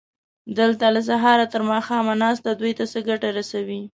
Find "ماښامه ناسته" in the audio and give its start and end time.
1.71-2.49